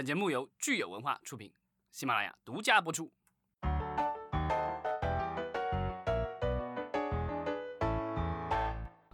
[0.00, 1.52] 本节目由聚友文化出品，
[1.90, 3.12] 喜马拉雅独家播出。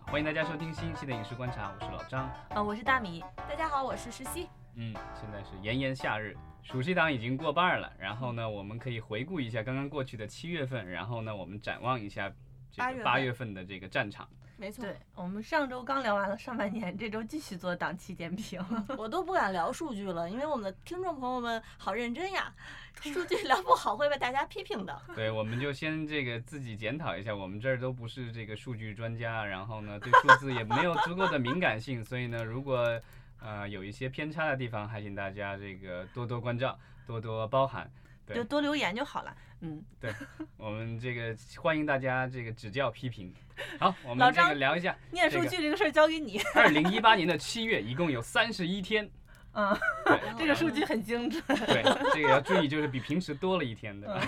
[0.04, 2.28] 欢迎大家收听新一期的影视观察，我是老张。
[2.50, 3.20] 啊，我是大米。
[3.36, 4.48] 大家好，我是石溪。
[4.76, 7.92] 嗯，现在是炎炎夏日，暑期档已经过半了。
[7.98, 12.32] 然后呢，我们可以回顾一下刚刚过去的七月份，然后呢，我们展望一下
[12.71, 14.30] 这个八月份的这个战场。
[14.58, 18.59] 没错，对我们上周刚聊完了上半年，这周继续做档期点评。
[18.96, 22.50] 我都不敢聊数据了，因为我们的听众朋友们好认真呀，
[23.00, 24.98] 数据聊不好会被大家批评的。
[25.14, 32.98] 对，我们就先这个自己检讨一下，我们这儿都不是这个数据专家，然后呢，对数字也没有足够的敏感性，所以呢，如果
[33.42, 37.91] 呃有一些偏差的地方，还请大家这个多多关照，多多包涵。
[38.35, 40.12] 就多留言就好了，嗯，对，
[40.57, 43.33] 我们这个欢迎大家这个指教批评。
[43.79, 46.41] 好，我们这个聊一下念数据这个事儿交给你。
[46.55, 49.09] 二零一八年的七月一共有三十一天，
[49.55, 51.43] 嗯，对，这个数据很精准。
[51.47, 54.20] 对，这个要注意，就是比平时多了一天的。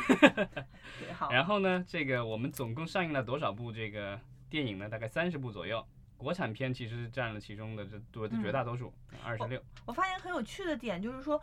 [1.15, 1.31] 好。
[1.31, 4.89] 然后呢，这个我们总共上映了多少部这个电影呢？
[4.89, 5.85] 大概三十部左右。
[6.17, 9.63] 国产片其实占了其中的这多绝大多数，二十六。
[9.85, 11.41] 我发现很有趣的点就是说。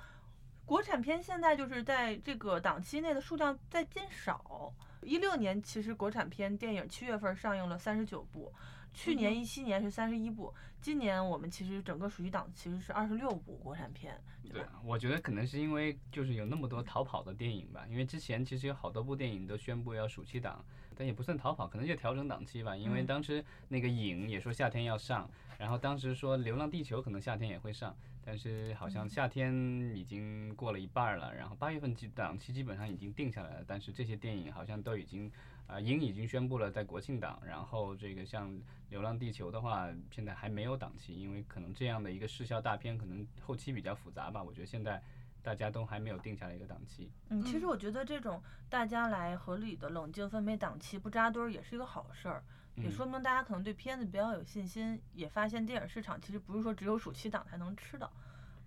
[0.66, 4.73] 国产片现在就是在这个档期内的数量在减少。
[5.02, 8.52] 一六年其实国产片电影七月份上映了三十九部，
[8.91, 14.19] 去年一七年是三十一部，今年我们其实整个暑期档其实是二十六部国产片。
[14.52, 22.75] 对，我觉得可能是因为就是有那么多逃跑的电影吧，因为之前其实有好多部电影都宣布要暑期档，但也不算逃跑，可能就调整档期吧。
[22.75, 25.29] 因为当时那个影也说夏天要上，
[25.59, 27.95] 然后当时说流浪地球可能夏天也会上。
[28.25, 29.53] 但是好像夏天
[29.95, 33.63] 已经过了一半了，然后八月份基档期基本上已经定下来了。
[33.67, 35.31] 但是这些电影好像都已经，
[35.67, 37.39] 啊，影已经宣布了在国庆档。
[37.45, 38.51] 然后这个像
[38.89, 44.43] 《流浪地球》的话，现在还没有档期，因为可能这样的一个视效大片，可能后期比较复杂吧。
[44.43, 44.99] 我觉得现在
[45.43, 47.11] 大家都还没有定下来一个档期。
[47.29, 52.43] 嗯，其实我觉得这种大家来合理的冷静分配档期，不扎堆儿也是一个好事儿。
[52.75, 58.09] 也说明大家可能对片子比较有信心，也发现电影市场其实不是说只有暑期档才能吃的，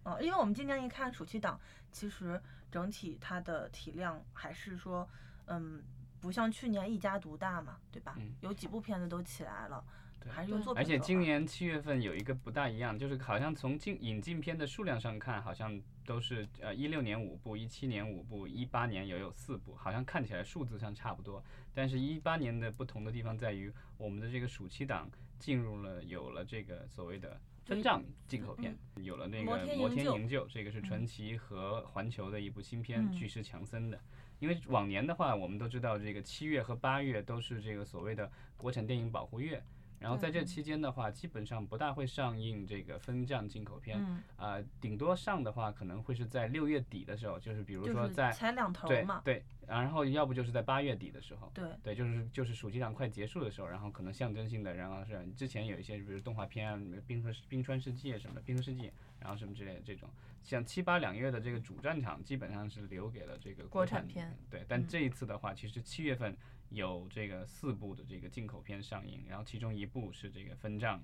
[0.04, 1.60] 嗯，因为我们今年一看暑期档，
[1.92, 2.40] 其实
[2.70, 5.08] 整体它的体量还是说，
[5.46, 5.82] 嗯，
[6.20, 8.16] 不像去年一家独大嘛，对吧？
[8.40, 9.84] 有几部片子都起来了。
[10.28, 21.42] 还是而且今年七月份有一个不大一样，就是好像从进引进片的数量上看，好像都是呃一六年五部，一七年五部，一八年也有四部，好像看起来数字上差不多。
[21.74, 34.00] 但是，一八年的不同的地方在于，我们的这个暑期档进入了有了这个所谓的分账进口片，有了那个《摩天营救》，这个是传奇和环球的一部新片，巨石强森的。
[34.40, 39.62] 因为往年的话，我们都知道这个七月和八月都是这个所谓的国产电影保护月。
[39.98, 43.98] 然后在这期间的话，基本上不大会上映这个分账进口片，
[44.36, 60.08] 啊，顶多上的话可能会是在六月底的时候，就是比如说在才两头嘛，对，然后要不就是在八月底的时候，对，对，就是就是暑期档快结束的时候，然后可能象征性的，然后是之前有一些比如动画片啊，冰河冰川世界什么的，冰河世界，然后什么之类的这种，
[60.44, 66.36] 像七八两月的这个主战场基本上是留给了这个国产片，对，但这一次的话，其实七月份。
[66.70, 71.02] 有这个四部的这个进口片上映，然后其中一部是这个分账。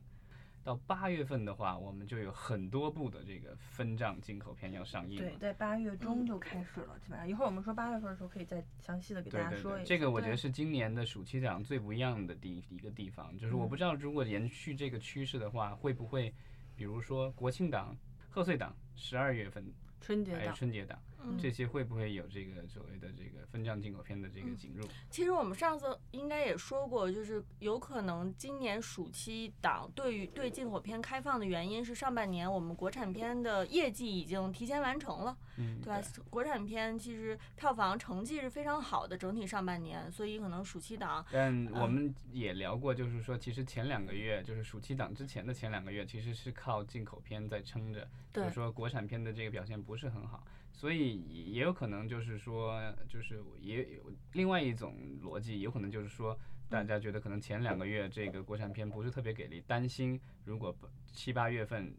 [0.63, 5.19] 到八月份的话，我们就有很多部的这个分账进口片要上映。
[5.19, 9.85] 对，在八月中就开始了，基本上一会儿我们说八月份的时候可以再详细的给大家说一下。
[9.85, 16.33] 这个我觉得是今年的暑期档最不一样的地一个地方，就是我不知道如果延续这个趋势的话，会不会，
[16.75, 17.95] 比如说国庆档、
[18.31, 19.71] 贺岁档，十二月份。
[20.01, 20.99] 春节档，春节档，
[21.39, 24.87] 这些会不会有这个所谓的这个分账进口片的这个进入？
[25.11, 36.03] 其实我们上次应该也说过，就是有可能今年暑期档对于对进口片开放的原因是上半年我们国产片的业绩已经提前完成了，嗯，对吧？
[36.31, 41.25] 国产片其实票房成绩是非常好的，整体上半年，所以可能暑期档。
[41.31, 49.75] 但我们也聊过，就是说其实前两个月，就是暑期档之前的前两个月，其实是靠进口片在撑着，就是说国产片的这个表现。
[49.85, 50.43] 不是很好，
[50.75, 51.23] 所以
[51.53, 52.79] 也有可能就是说，
[53.09, 56.38] 就是也有另外一种逻辑，有可能就是说，
[56.69, 60.76] 大家觉得可能前两个月这个国产片不是特别给力，担心如果
[61.12, 61.94] 七八月份。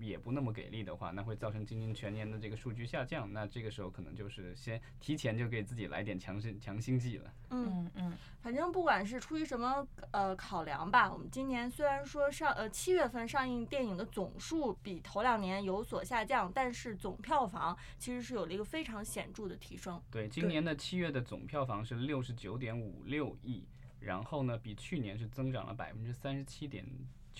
[0.00, 3.32] 也不那么给力的话，那会造成今年全年的这个数据下降。
[3.32, 7.32] 那这个时候可能就是先提前就给自己来点强心强心剂了。
[7.50, 20.00] 嗯嗯，反正不管是出于什么呃考量吧，我们今年虽然说上呃七月份上映电影的总数比头两年有所下降，但是总票房其实是有了一个非常显著的提升。
[20.10, 23.64] 对，今年的七月的总票房是六十九点五六亿，
[23.98, 26.86] 然后呢，比去年是增长了百分之三十七点。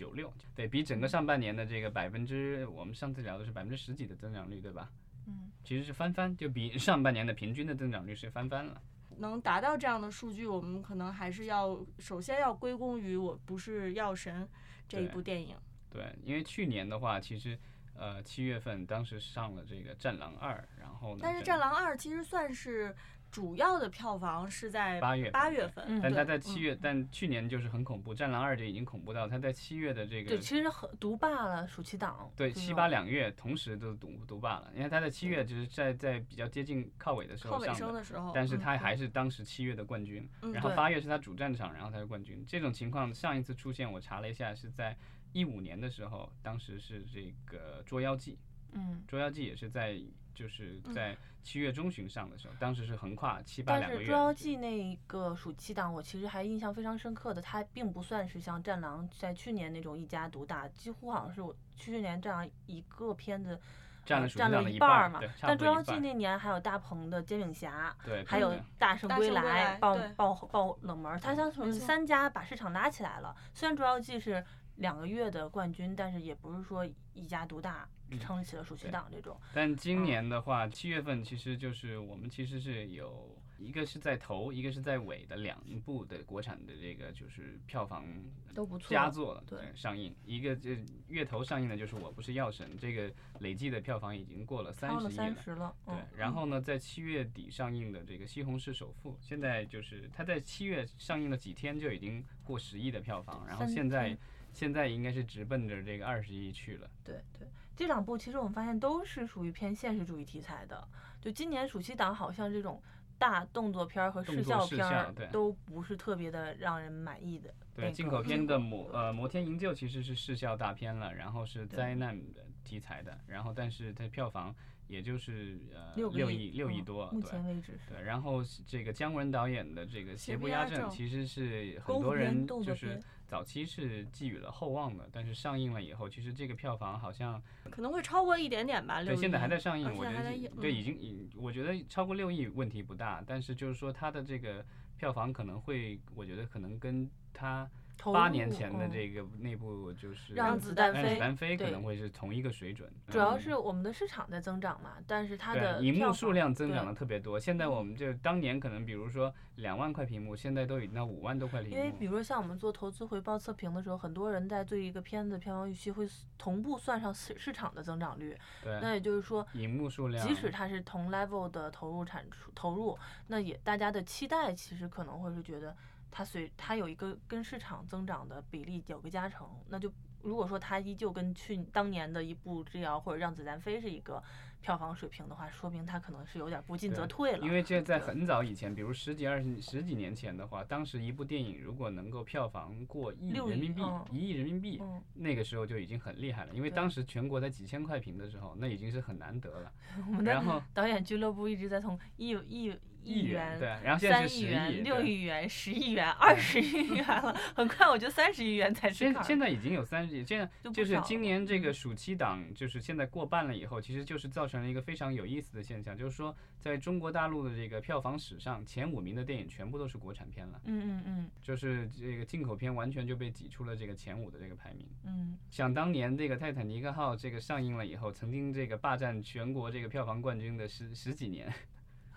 [0.01, 4.91] 九六，对比整个上半年的这个百分之，我们上次聊的是百分之十几的增长率，对吧？
[5.27, 8.81] 嗯，其实是翻番，就比上半年的平均的增长率是翻番了。
[9.19, 14.43] 能达到这样的数据，我们可能还是要首先要归功于《我不是药神》
[14.89, 15.55] 这一部电影。
[15.91, 17.59] 对，因为去年的话，其实
[17.95, 22.97] 呃七月份当时上了这个《战狼二》，然后呢，但是《战狼二》其实算是
[23.31, 32.31] 主要的票房是在八月份八月份，嗯但它对嗯在七月，但去年就是很恐怖，《战狼二》就已经恐怖到他在七月的这个对，个其实很独霸了暑期档。
[32.37, 42.45] 对七八两月同时都独独霸了，因为他在七月就是在在比较接近靠尾的时靠尾候上的，声的时候，但是嗯它还是当时七月的冠军，嗯然后对八月是他主战场，然后他是冠军。
[42.47, 44.97] 这种情况上一次出现，我查了一下是在
[45.33, 48.33] 一五年的时候，当时是这个《捉妖记》，
[48.73, 49.99] 嗯，《捉妖记》也是在
[50.35, 54.05] 就是嗯在七月中旬上的时候，当时是横跨七八但两个月。
[54.05, 63.59] 是《捉妖记》那个暑期档，我其实还印象非常深刻的，它并不算是像《战狼》在去年那种一家独大，几乎好像是我去年《战狼》一个片子
[64.05, 73.35] 占了占了一半嘛但《捉妖记》那年还有大鹏的《煎饼侠》，对，还有《大圣归来圣归来》爆爆爆冷门儿，它相当于三家把市场拉起来了。
[73.55, 74.45] 虽然《捉妖记》是
[74.81, 79.39] 两个月的冠军，但是也不是说一家独大嗯撑起了暑期档这种。
[79.55, 88.07] 但今嗯年的话，七月份其实就是我们其实是有一个是在头，一个是在尾的两部的国产的这个就是票房
[88.55, 90.17] 都不错佳作了，对上映。
[90.25, 90.71] 一个就
[91.09, 95.11] 月头上映的就是《我不是药神》，这个累计的票房已经过了三十亿了。
[95.11, 104.19] 三十了，对嗯，，然后呢，在七月底上映的这个《西红柿首富》，现在就是它在七月上映了几天就已经过十亿的票房，然后现在天
[104.53, 106.91] 现在应该是直奔着这个二十亿去了。
[107.05, 110.87] 对对，这两部其实我们发现都是属于偏现实主义题材的。
[111.21, 112.83] 就今年暑期档好像这种
[113.19, 124.55] 大动作片儿和视效片都不是特别的让人满意的对，进口片的 摩呃摩天营救其实是视效大片了，然后是灾难的题材的，然后但是它票房
[124.87, 127.91] 也就是呃六亿六亿嗯多，目前为止是。
[127.91, 132.99] 对，然后这个姜文导演的这个《邪邪不压正》，其实是很多人就是
[133.31, 137.41] 早期是寄予了厚望的，但是上映了以后，其实这个票房好像
[137.71, 139.01] 可能会超过一点点吧。
[139.05, 144.67] 对，现在还在上映，我觉得对已经已，我觉得超过六亿问题不大，但是就是说它的这个
[144.99, 147.80] 票房可能会，我觉得可能跟它投
[148.13, 152.93] 八年前的这个那部就是让子弹飞子弹飞可对能会是同一个水准。
[153.09, 162.11] 主要嗯是我们的市场在增长嘛，但是它的荧幕数量增长的特别多，现在我们就当年可能比如说两万块屏幕，现在都已经到五万多块屏因为比。
[162.11, 166.05] 如说像我们做投资回报测评的时候，很多人在对一个片子票房预期会
[166.37, 172.99] 同步算上市市场的增长率，那，也就是说，荧幕数量，即使它是同 level 的投入产出投入，
[173.29, 175.77] 那也大家的期待其实可能会是觉得
[176.11, 179.93] 它随它有一个跟市场增长的比例有个加成，那就
[180.23, 184.23] 如果说它依旧跟去当年的一步《之遥》或者《让子弹飞》是一个
[184.61, 187.39] 票房水平的话，说明它可能是有点不进则退了。
[187.39, 196.53] 因为这在很早以前，比如十几、二十、十几年前的话，当时一部电影如果能够票房过亿人民币嗯，一亿人民币，嗯，那个时候就已经很厉害了。
[196.53, 199.73] 因为当时全国才几千块屏的时候，那已经是很难得了。
[200.09, 224.87] 我们然后的导演俱乐部一直在从亿亿亿元对，然后现在三亿是十元、六亿元、十亿元、二十亿元了，很快我就三十亿元才是现现在已经有三十亿，现在就是今年这个嗯暑期档，就是现在过半了以后，其实就是造成了一个非常有意思的现象，就是说在中国大陆的这个票房史上，前五名的电影全部都是国产片了，嗯嗯嗯就是这个进口片完全就被挤出了这个前五的这个排名。
[225.05, 231.53] 嗯，想当年这个泰坦尼克号这个上映了以后，曾经这个霸占全国这个票房冠军的十十几年。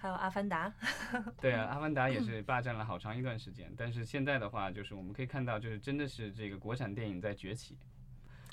[0.04, 0.70] 还有《阿凡达
[1.40, 7.78] 》，对啊， 阿凡达也是霸占了好长一段时间，但是现在的话，就是我们可以看到，就是真的是这个国产电影在崛起。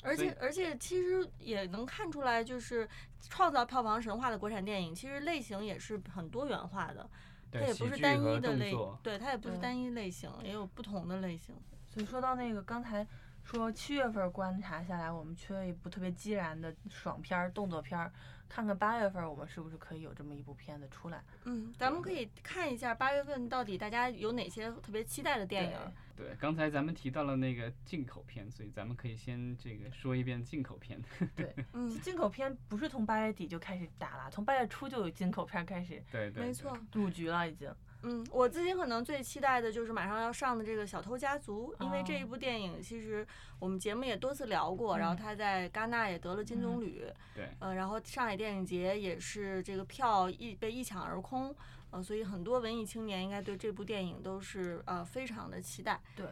[0.01, 2.87] 而且而且其实也能看出来，就是
[3.29, 7.09] 创造票房神话的国产电影，其实类型也是很多元化的，
[7.51, 11.53] 它，也不是单一的类对，它也不是单一类型，也有不同的类型。
[11.89, 13.05] 所以说到那个刚才
[13.43, 18.11] 说七月份观察下来，我们缺一部特别激燃的爽片儿、动作片儿，
[18.47, 21.21] 看看八月份我们是不是可以有这么一部片子出来？
[21.43, 25.77] 嗯，咱们可以看一下八月份到底大家有哪些特别期待的电影。
[26.15, 31.01] 对，刚才咱们提到了那个进口片，所以咱们可以先这个说一遍进口片。
[31.35, 36.77] 对，嗯，进口片不是从八月底就开始打了，从八月初就有进口片开始对对，对没错。
[36.93, 37.73] 入局了，已经。
[38.03, 43.25] 嗯，我自己可能最期待的就是马上要上的这个《小偷家族》，因为这一哦部电影其实
[43.59, 51.55] 我们节目也多次聊过，然后嗯它在戛纳也得了金棕嗯榈，对呃，然后上海电影节也是这个票一被一抢而空，
[51.91, 56.01] 呃，所以很多文艺青年应该对这部电影都是呃非常的期待。
[56.15, 56.25] 对，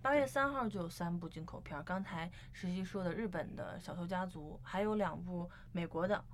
[0.00, 6.24] 八月三号就有三部进口片儿，刚才实习说的日本的《小偷家族》，还有两部美国的，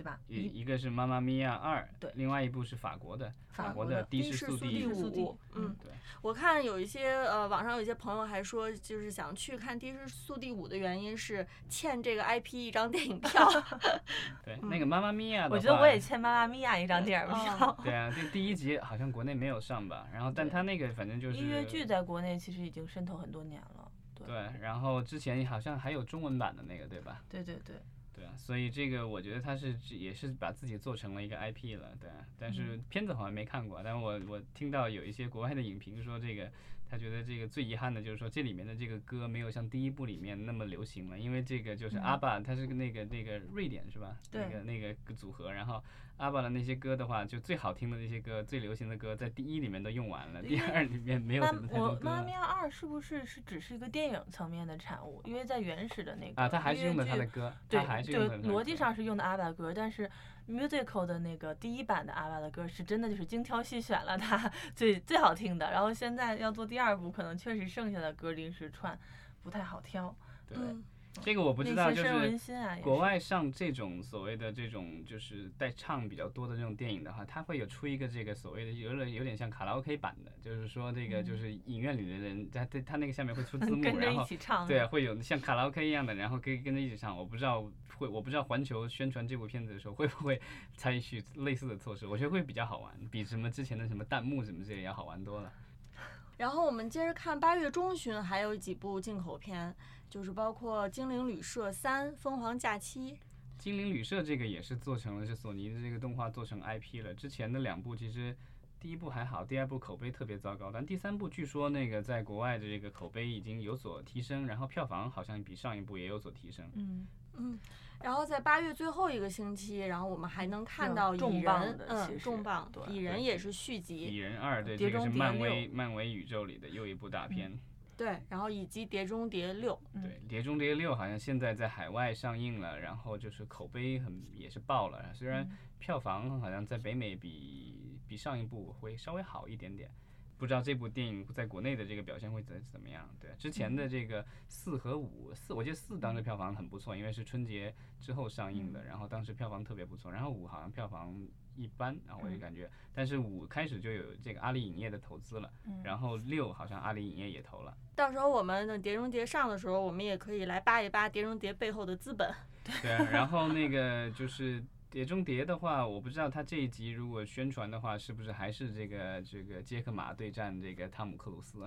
[0.00, 0.18] 对吧？
[0.28, 5.92] 一一个是《妈妈咪呀二》，对另外一部是法国的，法国的《的士速递五》嗯，对，
[6.22, 13.46] 我看有一些呃，网上有一些朋友还说，就是想去看《的士速递五》的原因是欠这个 IP 一张电影票。
[14.42, 17.78] 对，那个《妈妈咪呀》，我觉得我也欠妈妈咪呀一张电影哦票。
[17.84, 23.92] 对啊，这第一集好像国内没有上吧，然后但对他那个反正就是音乐剧在国内其实已经渗透很多年了。
[24.14, 27.22] 对对，然后之前好像还有中文版的那个，对吧？
[27.28, 27.76] 对对对，
[28.20, 32.26] 对啊，所以这个我觉得他是也是把自己做成了一个 IP 了，对啊。
[32.38, 36.52] 但是嗯片子好像没看过，但我我听到有一些国外的影评说这个，
[36.90, 44.16] 他觉得这个最遗憾的就是说这里面的这个歌没有像第一部里面那么流行了，因为这个就是嗯阿爸，他是个那个那个瑞典是吧？
[44.32, 45.80] 那个那个组合，然后
[46.16, 52.32] 阿爸的那些歌的话，就最好听的那些歌、最流行的歌，在第一里面都用完了，第二里面没有妈什么太多歌妈咪。
[52.32, 55.22] 呀二是不是是只是一个电影层面的产物？
[55.24, 60.10] 因为在原始的那个啊，他还是用的他的歌，对他还是对用的逻辑歌上是用的阿爸歌，但是
[60.50, 68.98] musical 的那个第一版的阿爸的歌是真的就是精挑细选了它 最最好听的，然后现在要做第二部，可能确实剩下的歌临时串
[69.42, 70.14] 不太好挑。
[70.46, 70.58] 对。
[70.58, 70.84] 嗯
[71.22, 72.38] 这个我不知道，就是
[72.80, 84.66] 国外上这种所谓的这种就是带唱比较多的这种电影的话，它会有出一个这个所谓的有点有点像卡拉 OK 版的，就是说这个就是影院里的人在对他那个下面会出 字幕，嗯跟着一然后起唱。
[84.66, 87.16] 对，会有像卡拉 OK 一样的，然后可以跟着一起唱。
[87.16, 87.62] 我不知道
[87.98, 90.40] 会，我不知道环球宣传这部片子的时候会不会
[90.76, 95.52] 采取类似的措施，我觉得会比较好玩，比什么之前的什么弹幕什么之类要好玩多了。
[96.38, 99.74] 然后我们接着看八月中旬还有几部进口片，
[100.10, 103.12] 就是包括《精灵旅社三》《疯狂假期》。
[103.56, 108.36] 精灵旅社这个也是做成了是索尼的这个动画做成 IP 了，之前的两部其实
[108.80, 116.68] 第一部还好，第二部口碑特别糟糕，但第三部据说那个在国外的这个口碑已经有所提升，然后票房好像比上一部也有所提升。
[116.74, 117.60] 嗯，嗯，
[118.02, 127.56] 然后在八月最后一个星期，然后我们还能看到蚁重磅人，嗯，重磅，蚁人也是续集，蚁人二对，碟这个是漫威漫威宇宙里的又一部大片。
[128.00, 139.90] 对，然后以及《碟中谍六》，嗯对，《碟中谍六》好像现在在海外上映了，然后就是口碑很也是爆了，虽然嗯票房好像在北美比比上一部会稍微好一点点。
[140.38, 143.06] 不知道这部电影在国内的这个表现会怎怎么样？
[143.20, 150.10] 对，之前的这个四和五，四我记得四当时票房很不错，因为是春节之后上映的，然后当时票房特别不错。
[150.10, 151.14] 然后五好像票房
[151.60, 157.76] 一般，然后我就感觉，但是五开始就有这个阿里影业的投资了，嗯然后六好像阿里影业也投了。
[157.94, 162.32] 到时候我们等《碟中谍》上的时候，我们也可以来扒一扒《碟中谍》背后的资本。
[162.82, 171.66] 对啊，然后那个就是《碟中谍》的话，我不知道他这一集如果宣传的话，是不是还是这个这个杰克马对战这个汤姆克鲁斯？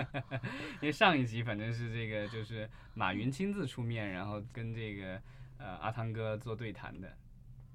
[0.80, 5.20] 因为上一集反正是这个就是马云亲自出面，然后跟这个
[5.58, 7.16] 呃阿汤哥做对谈的。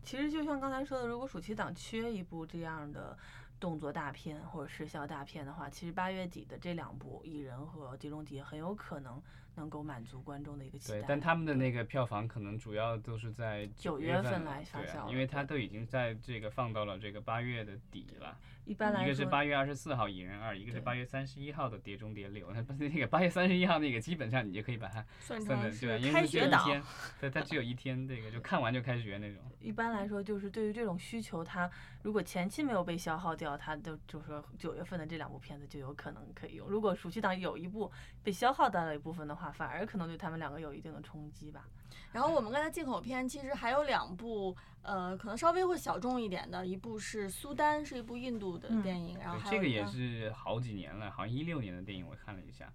[0.04, 3.18] 其实就像刚才说的，如果暑期档缺一部这样的
[3.60, 9.22] 动作大片或者视效大片的话，其实八月底的这两部《蚁人》和《碟中谍》很有可能
[9.56, 18.38] 能够满足观众的一个期待。，对但他们的那个票房可能主要都是在九月份来发酵因为它都已经在这个放到了这个八月的底了。
[18.66, 22.52] 一般来一个是，八月二十四号《蚁人二》，一个是八月三十一号的《碟中谍六》。
[22.54, 25.98] 那那个八月三十一号那个，基本上你就可以把它 算算的对吧？
[25.98, 26.62] 因为是只有开学档。
[26.62, 26.84] 一天，
[27.20, 29.42] 对，它只有一天，这个就看完就开学那种。
[29.60, 31.68] 一般来说就是对于这种需求，它
[32.04, 36.68] 如果前期没有被消耗掉，它就就说九月份的这两部片子就有可能可以用。
[36.68, 37.92] 如果暑期档有一部
[38.22, 41.68] 被消耗掉了一部分的话，反而可能对他们两个有一定的冲击吧。
[42.12, 52.68] 然后我们刚才进口片其实还有两部，呃，可能稍微会小众一点的，一部是《苏丹》，是一部印度的嗯电影，然后，这个也是好几年了，好像一六年的电影，我看了一下。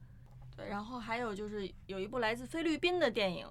[0.56, 3.44] 对，然后还有就是有一部来自菲律宾的电影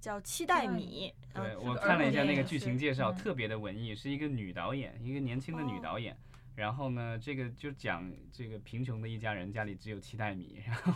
[0.00, 6.16] 叫《期待待米》，嗯对我看了一下那个剧情介绍，嗯特别的文艺，是一个女导演，一个年轻的女哦导演。
[6.58, 10.92] 然后呢，这个就讲这个贫穷的一家人家里只有七袋米，然后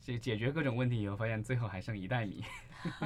[0.00, 2.42] 解解决各种问题以后，发现最后还剩一袋米。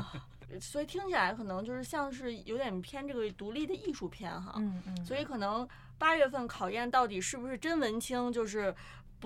[0.61, 4.55] 所以听起来可能就是像是有点偏这个独立的艺术片哈。
[4.57, 8.73] 嗯嗯，所以可能八月份考验到底是不是真文青，就是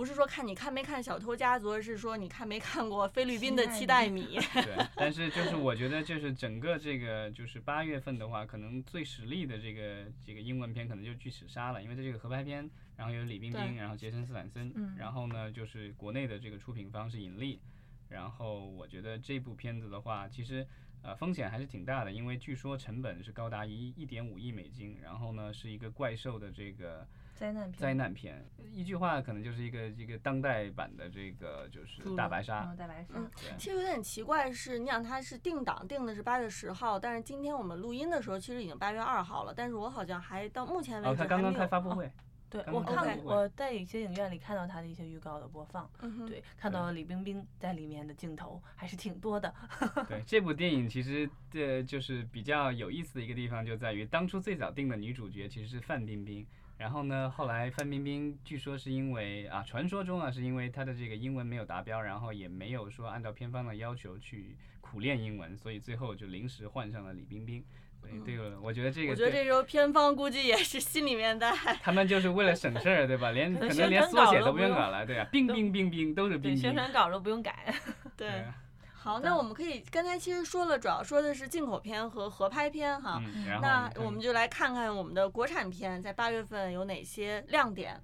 [0.01, 4.39] 不是说看你看没看《小偷家族》，而是说你看没看过菲律宾的《期待米》。
[4.65, 17.61] 对，但是就是我觉得就是整个这个就是八月份的话，可能最实力的这个这个英文片可能就《巨齿鲨》了，因为它这个合拍片，然后有李冰冰，然后杰森斯坦森，嗯然后呢就是国内的这个出品方是引力，
[18.09, 20.67] 然后我觉得这部片子的话，其实。
[21.03, 27.09] 呃，风险还是挺大的，因为据说成本是高达一一点五亿美金，然后呢是一个怪兽的这个
[27.41, 32.69] 灾难片，灾难片，一句话可能就是一个一个当代版的这个就是大白鲨。
[32.71, 41.55] 嗯，大白鲨，嗯其实有点奇怪是，你想它是定档定的是八月十号，但是今天我们录音的时候其实已经八月二号了，但是我好像还到目前为哦，止他刚刚还没有。
[41.55, 42.13] 哦开发布会，
[42.51, 49.55] 对我看过，我在一些影院里看到他的一些预告的播放，嗯，对，看到了李冰冰在里面的镜头还是挺多的。
[50.07, 56.47] 对这部电影其实这就是比较有意思的一个地方就在于，当初最早定的女主角其实是范冰冰。
[56.81, 67.63] 然后呢，后来范冰冰据说是因为啊，传说中啊是因为她的这个英文没有达标，然后也没有说按照片方的要求去苦练英文，所以最后就临时换上了李冰冰。
[68.01, 71.53] 所以这个我觉得这个我觉得这时候片方估计也是心里面在
[71.85, 73.31] 他们就是为了省事儿，对吧？
[73.37, 76.57] 连可能连缩写都不用不用搞了，对啊，冰冰冰冰都是对，冰冰。
[76.57, 77.75] 宣传稿都不用改。
[78.17, 78.27] 对。
[78.27, 78.55] 啊
[79.03, 83.19] 好，那我们可以刚才其实说了，主要说的是进口片和合拍片哈。
[83.25, 87.99] 嗯，那我们就来看看我们的国产片在八月份有哪些亮点。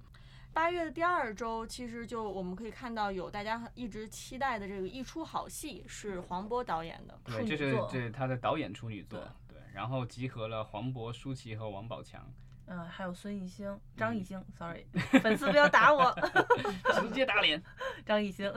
[0.55, 7.15] 八月的第二周，其实就我们可以看到有大家一直期待的这个《一出好戏》，是黄渤导演的。
[7.25, 12.27] 对，处这是女座这是他的导演处女作对，对，然后集合了黄渤、舒淇和王宝强，
[12.65, 14.87] 嗯，还有孙艺兴、张嗯艺兴，sorry，
[15.23, 16.11] 粉丝不要打我，
[17.03, 17.63] 直接打脸。
[18.07, 18.51] 张艺兴。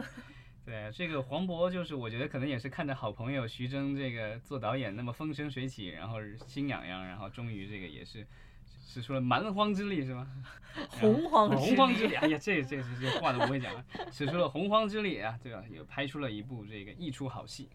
[0.69, 8.23] 对，这个黄渤就是我觉得可能也是看着好朋友徐峥这个做导演那么风生水起，然后心痒痒，然后终于这个也是
[8.85, 10.27] 使出了蛮荒之力是吗？
[10.91, 15.63] 洪荒之洪荒之力力，哎呀，这这这这话都不会讲了，使出了洪荒之力啊，对吧？
[15.71, 17.67] 也拍出了一部这个一出好戏。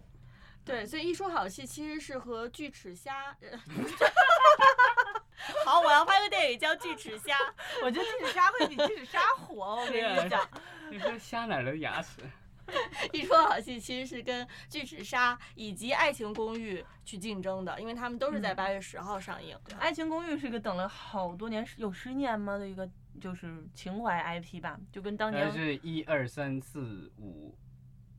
[0.64, 3.58] 对，所以《一出好戏》其实是和《巨齿虾》呃。
[5.66, 7.34] 好，我要拍个电影叫《巨齿虾》。
[7.82, 10.48] 我觉得巨齿虾会比巨齿鲨火，我跟你讲。
[10.92, 12.20] 你说虾哪儿的牙齿？
[13.12, 19.56] 一出好戏其实是跟《巨齿鲨》以及《爱情公寓》去竞争的，因为他们都是在嗯八月十号上映。
[19.76, 22.88] 《爱情公寓》是个等了好多年，有十年吗的一个
[23.20, 27.56] 就是情怀 IP 吧，就跟当呃，年是一二三四五，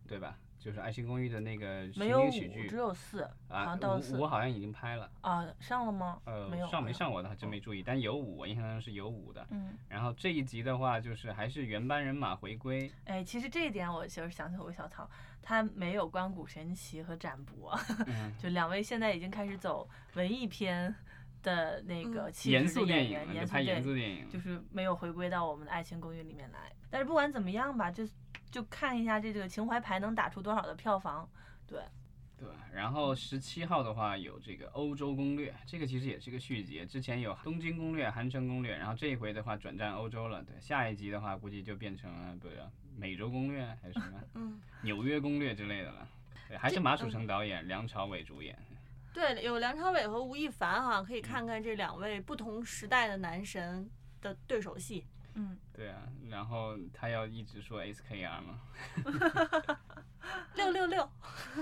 [0.07, 0.37] 对吧？
[0.65, 6.19] 就是《爱情公寓》的那个情没有五，景喜剧只有四，好啊像，到了四五五好像已经拍了，啊，上了吗？
[6.25, 9.45] 呃没有，上没上我倒还真没注意，但有五，我印象中是有五的。
[9.51, 15.07] 嗯，然后这一集的话，就是还是原班人马回归，哎，其实这一点我其实想起我小曹，
[15.39, 20.95] 他没有关谷神奇和展博，嗯， 就两位现在已经开始走文艺片
[21.43, 26.71] 的那个严肃电影，严肃拍严电影，肃电影，就是没有回归到我们的《爱情公寓》里面来。
[26.89, 28.07] 但是不管怎么样吧，就
[28.55, 31.29] 就看一下这个情怀牌能打出多少的票房。
[31.67, 31.81] 对，
[32.37, 42.55] 对，然后十七号的话有这个欧洲攻略，这个其实也是个续集，之前有东京攻略、韩城攻略，然后这一回的话转战欧洲了，对，下一集的话估计就变成了不是
[42.95, 46.07] 美洲攻略还是什么嗯，纽约攻略之类的了，
[46.47, 48.57] 对，还是马楚成导演，梁朝伟主演，
[49.13, 53.89] 对，有梁朝伟和吴亦凡哈，可以看看这两位不同时代的男神
[54.21, 55.05] 的对手戏。
[55.35, 58.59] 嗯，对啊，然后他要一直说 SKR 吗，
[60.55, 61.09] 六六六。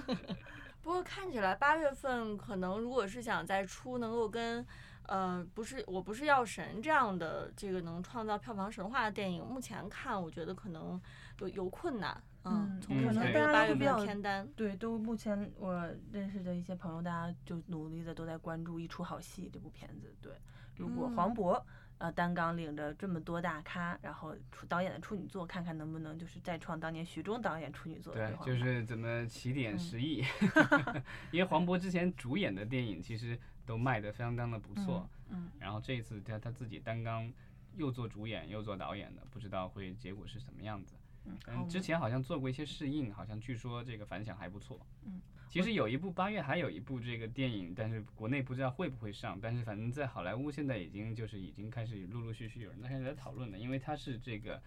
[0.82, 4.66] 不过看起来八月份可能如果是想再出能够跟，
[5.08, 11.02] 呃，不是我不是药神这样的这个能创造票房神话的电影，目前看我觉得可能
[11.40, 12.22] 有有困难。
[12.46, 20.14] 嗯从可能目前大家都比较偏单，对，都目前我认识的一些朋友，大家就努力的都在关注《一出好戏》这部片子。
[20.22, 20.34] 对，
[20.76, 21.64] 如果嗯黄渤
[21.98, 30.24] 呃担纲领着这么多大咖，然后出导演的处女作，看看能不能就是再创当年徐峥导演处女作的对就是怎么起点嗯十亿
[31.32, 37.32] 因为黄渤之前主演的电影其实都卖得相当的不错，嗯，然后这一次他他自己担纲
[37.76, 40.96] 又做主演又做导演的，不知道会结果是什么样子。
[41.26, 44.86] 嗯，之前好像做过一些试映，好像据说这个反响还不错。
[45.06, 45.22] 嗯，
[45.54, 54.60] 其实有一部八月还有一部这个电影，但是国内不知道会不会上，但是反正在好莱坞现在已经就是已经开始陆陆续续有人在开始在讨论了，因为它是这个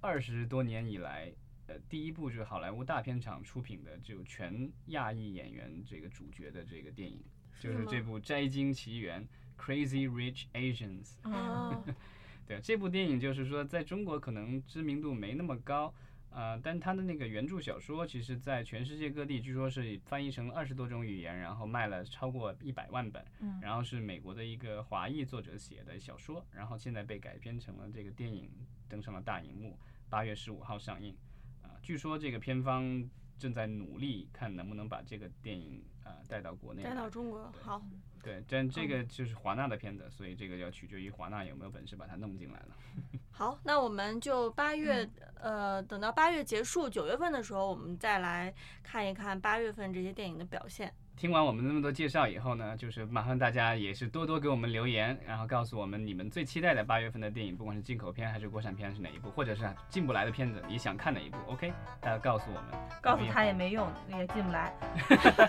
[0.00, 1.32] 二十多年以来。
[1.66, 7.20] 呃，第一部就是好莱坞大片厂出品的，就全亚裔演员这个主角的这个电影，
[7.58, 9.26] 就是这部《摘金奇缘》
[9.60, 11.16] （Crazy Rich Asians）。
[11.24, 11.84] 嗯哦，
[12.46, 15.92] 对，这部电影就是说，在中国可能知名度没那么高，
[16.30, 28.50] 呃，但他的那个原著小说，其实在全世界各地据说是翻译成二十多种语言，然后卖了超过一百万本，嗯然后是美国的一个华裔作者写的小说，然后现在被改编成了这个电影，
[28.88, 31.16] 登上了大荧幕，八月十五号上映，
[31.62, 37.82] 啊、据说这个片方正在努力看能不能把这个电影啊、呃带到国内，带到中国好。
[38.22, 42.76] 对，但这个就是华纳的片子，所以这个要取决于华纳有没有本事把它弄进来了。
[43.30, 45.04] 好，那我们就八月，
[45.40, 48.52] 嗯呃，等到八月结束，九月份的时候，我们再来
[48.82, 50.92] 看一看八月份这些电影的表现。
[51.18, 62.80] 听完我们那么多介绍以后呢，就是麻烦大家也是多多给我们留言，然后告诉我们你们最期待的八月份的电影，不管是进口片还是国产片是哪一部，或者是进不来的片子，你想看哪一部？OK，大家告诉我们。
[63.02, 64.72] 告诉他也没用，也进不来。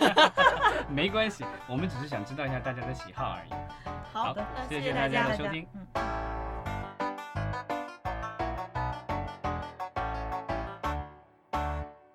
[0.90, 3.52] 没关系，我们只是想知道一下大家的喜好而已。
[4.12, 5.68] 好的，谢谢大家的收听。
[5.76, 5.86] 嗯。